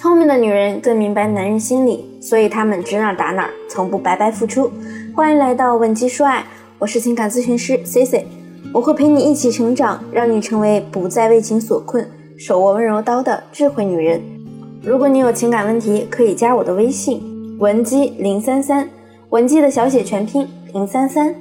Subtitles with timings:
[0.00, 4.72] 聪明的女人更明白男人心理，所以她们指哪打哪，从不白白付出。
[5.14, 6.42] 欢迎来到文姬说爱，
[6.78, 8.26] 我是情感咨询师 C C，
[8.72, 14.22] 我会陪你一起成长，让你成为不再为情所困、手握温柔刀的智慧女人。
[14.82, 17.20] 如果你有情感问题，可以加我的微信
[17.58, 18.88] 文姬零三三，
[19.28, 21.34] 文姬的小写全拼零三三。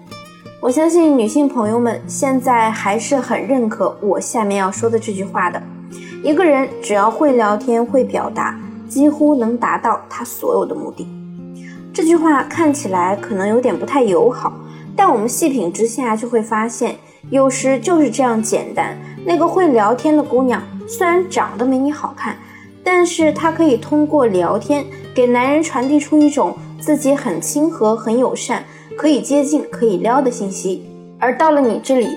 [0.60, 5.64] 我相信女性朋友们现在还是很认可我下面要说的这句话的。
[6.24, 11.08] 一个人只要会聊天、会表达，几乎能达到他所有的目的。
[11.94, 14.54] 这句话看起来可能有点不太友好，
[14.96, 16.96] 但我们细品之下就会发现，
[17.30, 18.98] 有时就是这样简单。
[19.26, 22.38] 那个会聊天的姑娘，虽然长得没你好看，
[22.84, 28.64] 但是她可以通过聊天给男人传递出一种自己很亲和、很友善、
[28.98, 30.86] 可以接近、可以撩的信息。
[31.20, 32.10] 而到了你这里，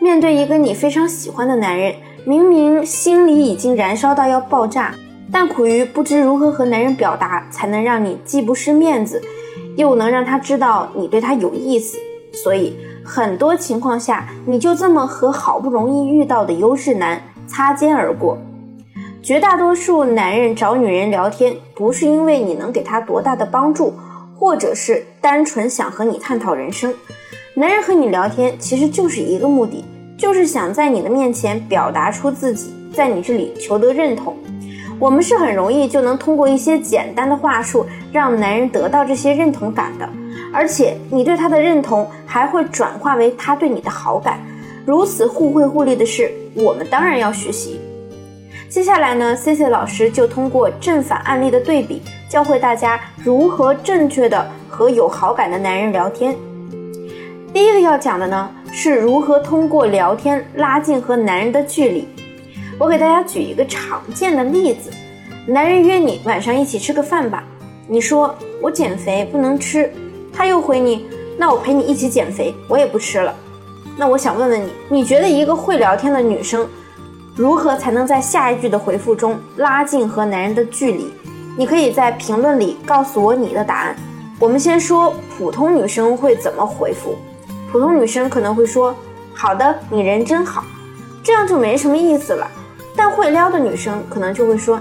[0.00, 1.94] 面对一个你非常喜欢的男人。
[2.30, 4.94] 明明心里已经燃烧到要爆炸，
[5.32, 9.20] 但苦于不知如何和男人表达，才能让你既不失面子，
[9.74, 11.98] 又能让他知道你对他有意思。
[12.32, 18.38] 所以很多情况下，你就这么和好不容易遇到的优质男擦肩而过。
[19.20, 23.92] 绝大多数男人找女人聊天，不是因为你能给他多大的帮助，
[24.38, 26.94] 或者是单纯想和你探讨人生。
[27.54, 29.84] 男人和你聊天，其实就是一个目的。
[30.20, 34.36] 就是想在你的面前表达出自己，在你这里求得认同。
[34.98, 40.06] 我们是很容易就能通过一些简单的话术让男人得到这些认同感的，
[40.52, 44.38] 而且你对他的认同还会转化为他对你的好感。
[44.84, 47.80] 如此互惠互利的事，我们当然要学习。
[48.68, 56.36] 接下来呢，C C 老师就通过正反案例的对比，教会大家如何正确的和有好感的男人聊天。
[57.52, 58.50] 第一个要讲的呢。
[58.72, 62.06] 是如何通过聊天拉近和男人的距离？
[62.78, 64.92] 我给大家举一个常见的例子：
[65.44, 67.42] 男人约你晚上一起吃个饭吧，
[67.88, 68.32] 你说
[68.62, 69.92] 我减肥不能吃，
[70.32, 71.04] 他又回你，
[71.36, 73.34] 那我陪你一起减肥，我也不吃了。
[73.96, 76.64] 那我想问问你，你觉得一个会聊天的女生，
[77.34, 81.12] 如何才能在下一句的回复中拉近和男人的距离？
[81.58, 83.96] 你可以在评论里告诉我你的答案。
[84.38, 87.18] 我们先说普通女生会怎么回复。
[87.70, 88.94] 普通女生可能会说
[89.32, 90.64] ：“好的，你人真好。”
[91.22, 92.50] 这样就没什么意思了。
[92.96, 94.80] 但会撩的女生可能就会说：“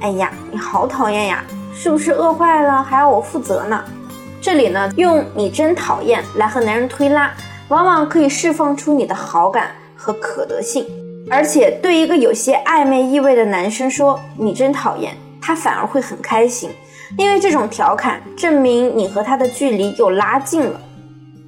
[0.00, 1.42] 哎呀，你好讨厌呀，
[1.74, 3.84] 是不是饿坏了还要我负责呢？”
[4.40, 7.32] 这里呢，用“你真讨厌”来和男人推拉，
[7.68, 10.86] 往往可以释放出你的好感和可得性。
[11.28, 15.12] 而且对一个有些暧昧意味的男生说“你真讨厌”，
[15.42, 16.70] 他反而会很开心，
[17.18, 20.80] 因为这种调侃证明你和他的距离又拉近了。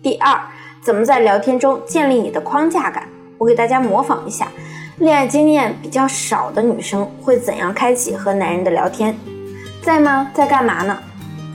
[0.02, 0.38] 第二。
[0.82, 3.06] 怎么在聊天中建立你的框架感？
[3.36, 4.48] 我给大家模仿一下，
[4.96, 9.14] 恋爱经验比较少的女生会怎样开启和男人的聊天？
[9.82, 10.30] 在吗？
[10.32, 10.96] 在干嘛呢？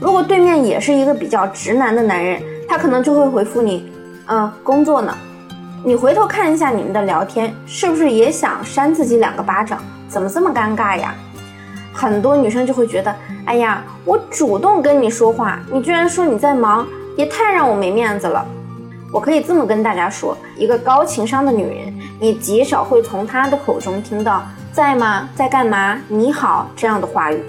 [0.00, 3.90] 如果对面也是一个比较直男的男人，他可能就会回复你，
[4.28, 5.12] 嗯，工作呢。
[5.84, 9.80] 你回头看一下你们的聊天，是不是也想扇自己两个巴掌？
[10.08, 11.12] 怎么这么尴尬呀？
[11.92, 13.12] 很多女生就会觉得，
[13.44, 18.46] 哎呀，我主动跟你说话，你居然说你在忙，也太让我没面子了。
[19.12, 25.28] 我可以这么跟大家说，一个高情商的女人，你极少会从她的口中听到“在吗？
[25.34, 26.00] 在干嘛？
[26.08, 27.40] 你好”这样的话语。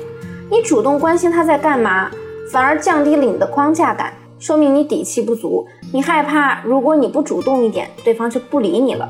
[0.50, 2.09] 你主动关心她在干嘛，
[2.51, 5.67] 反而降低了你的框架感，说明你底气不足。
[5.91, 9.09] 你害怕，如果你不主动一点，对方就不理你了。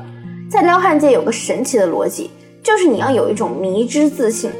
[0.50, 2.30] 在撩汉界有个神奇的逻辑，
[2.62, 4.50] 就是你要有一种迷之自信。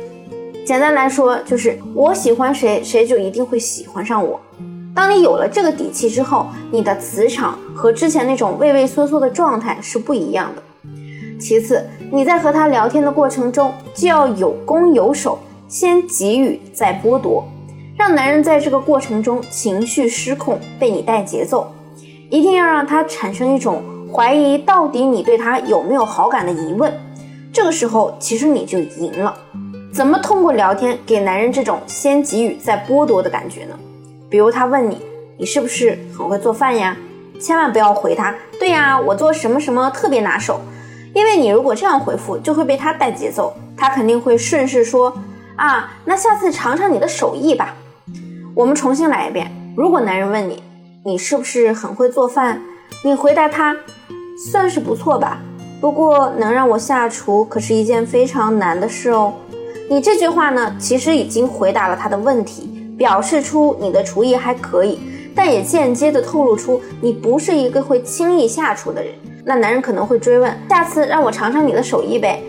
[0.64, 4.38] 简单来说，就是我喜欢谁，谁就一定会喜欢上我。
[4.98, 10.62] 当你有了这个底气之后，你的磁场和之前那种畏畏缩缩的状态是不一样的。
[11.38, 15.38] 其次，你在和他聊天的过程中就要有攻有守，
[15.68, 17.46] 先给予再剥夺，
[17.96, 21.72] 让男人在这个过程中情绪失控，被你带节奏，
[22.28, 23.80] 一定要让他产生一种
[24.12, 26.92] 怀疑到底你对他有没有好感的疑问。
[27.52, 29.32] 这个时候，其实你就赢了。
[29.92, 33.78] 怎么通过聊天给男人这种先给予再剥夺的感觉呢？
[34.30, 35.00] 比如他问你，
[35.36, 36.96] 你是不是很会做饭呀？
[37.40, 40.60] 千万不要回他，对呀，我做什么什么特别拿手。
[41.14, 45.16] 因为你如果这样回复，就会被他带节奏，他肯定会顺势说
[45.56, 47.74] 啊，那下次尝尝你的手艺吧。
[48.54, 49.50] 我们重新来一遍。
[49.76, 50.62] 如果男人问你，
[51.04, 52.60] 你是不是很会做饭？
[53.04, 53.76] 你回答他，
[54.50, 55.40] 算是不错吧。
[55.80, 59.32] 不过能让我下厨可是一件非常难的事哦。
[59.88, 62.77] 你这句话呢，其实已经回答了他的问题。
[62.98, 64.98] 表示出你的厨艺还可以，
[65.34, 69.14] 但也间接的透露出你不是一个会轻易下厨的人。
[69.44, 72.42] 那男人可能会追问：下次让我尝尝你的手艺呗？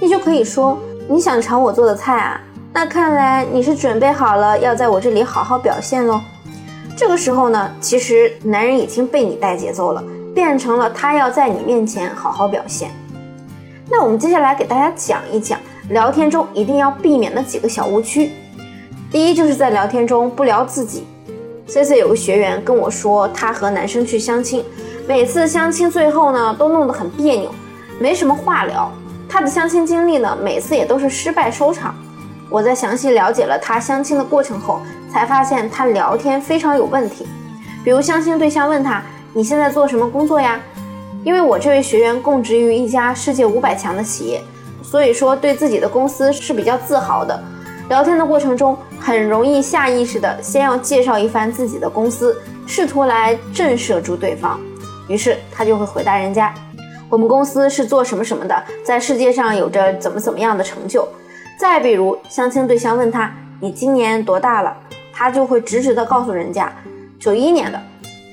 [0.00, 2.40] 你就可以说：你想尝我做的菜啊？
[2.72, 6.20] 那看来你是准备好了要在我这里好好表现喽。
[6.96, 10.02] 这个时候呢，其实男人已经被你带节奏了，
[10.34, 12.90] 变成了他要在你面前好好表现。
[13.90, 15.58] 那我们接下来给大家讲一讲
[15.90, 18.30] 聊天中一定要避免的几个小误区。
[19.08, 21.06] 第一，就是在聊天中不聊自己。
[21.68, 24.64] C C 有个学员跟我说，他和男生去相亲，
[25.06, 27.54] 每次相亲最后呢都弄得很别扭，
[28.00, 28.90] 没什么话聊。
[29.28, 31.94] 他的相亲经历呢，每次也都是失败收场。
[32.50, 37.26] 我在详细了解了他相亲的过程后，才发现他聊天非常有问题。
[37.84, 39.02] 比如相亲对象问他
[39.32, 40.60] ：“你现在做什么工作呀？”
[41.22, 44.40] 因为我这位学员供职于一家世界五百强的企业，
[44.82, 47.40] 所以说对自己的公司是比较自豪的。
[47.88, 48.76] 聊天的过程中，
[49.06, 52.36] 很容易下意识的先要介绍一番自己的公司，
[52.66, 54.58] 试图来震慑住对方。
[55.06, 56.52] 于是他就会回答人家
[57.08, 61.08] ：“我们公司是做什么什么的，在世界上有着怎么怎么样的成就。”
[61.56, 63.32] 再比如，相亲对象问他
[63.62, 64.76] ：“你今年多大了？”
[65.14, 66.74] 他就会直直的告诉人家
[67.20, 67.80] ：“九一年的。”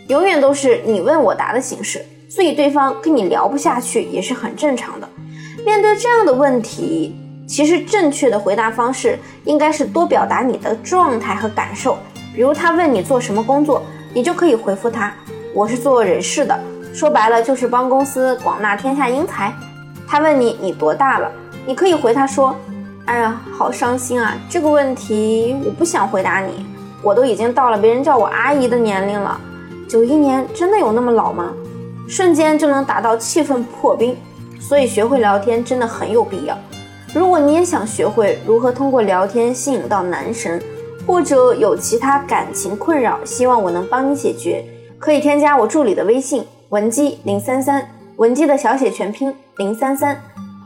[0.09, 5.07] 永远都是你问我答的形式，所以对方跟你聊不下去也是很正常的。
[5.63, 7.15] 面对这样的问题，
[7.47, 11.97] 其实正确的回答方式应该是多表达你的状态和感受。
[12.33, 15.13] 比如他问你做什么工作，你就可以回复他
[15.53, 16.59] ：“我是做人事的。”
[16.93, 19.53] 说白了就是帮公司广纳天下英才。
[20.07, 21.31] 他问你你多大了，
[21.65, 22.55] 你可以回他说。
[23.05, 24.33] 哎呀，好伤心啊！
[24.49, 26.65] 这个问题我不想回答你，
[27.01, 29.37] 我都已经到了别人叫我阿姨的年龄了。
[29.89, 31.51] 九一年真的有那么老吗？
[32.07, 34.15] 瞬间就能达到气氛破冰，
[34.57, 36.57] 所以学会聊天真的很有必要。
[37.13, 40.61] 如果你也想学会如何通过聊天吸引到男神，
[41.05, 44.65] 或者有其他感情困扰，希望我能帮你解决，
[44.97, 50.19] 可以添加我助理的微信文姬零三三，文姬的小写全拼零三三。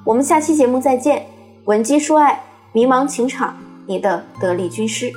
[0.06, 1.26] 我们下期节目再见。
[1.66, 2.42] 文姬说爱，
[2.72, 5.12] 迷茫情场，你的得力军师。